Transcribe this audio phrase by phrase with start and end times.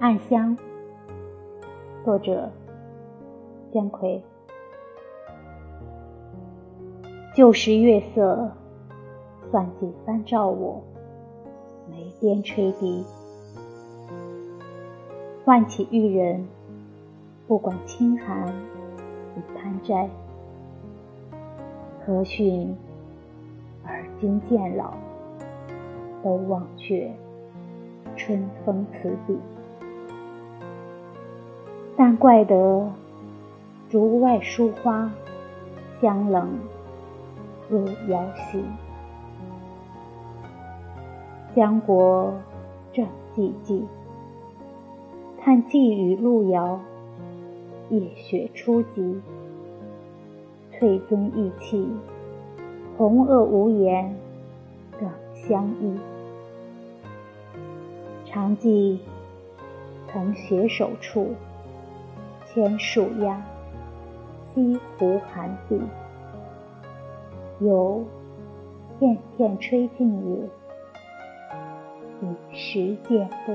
[0.00, 0.56] 暗香，
[2.04, 2.48] 作者
[3.72, 4.20] 姜夔。
[7.34, 8.48] 旧时月色，
[9.50, 10.80] 算几番照我，
[11.90, 13.04] 眉边吹笛。
[15.44, 16.46] 唤起玉人，
[17.48, 18.54] 不管清寒
[19.36, 20.08] 与攀摘。
[22.06, 22.72] 何逊
[23.84, 24.94] 而今渐老，
[26.22, 27.12] 都忘却
[28.16, 29.36] 春风词笔。
[32.00, 32.88] 但怪得
[33.90, 35.10] 竹外疏花，
[36.00, 36.48] 香冷
[37.68, 38.62] 入瑶席。
[41.56, 42.32] 江国
[42.92, 43.82] 正寂寂，
[45.40, 46.78] 叹寄语路遥，
[47.90, 49.20] 夜雪初霁。
[50.70, 51.84] 翠尊意气，
[52.96, 54.14] 红萼无言，
[55.00, 55.98] 更相依。
[58.24, 59.00] 常记
[60.06, 61.34] 曾携手处，
[62.58, 63.40] 天树压，
[64.52, 65.80] 西湖寒碧。
[67.60, 68.04] 有
[68.98, 70.40] 片片吹尽也，
[72.20, 73.54] 一时见多。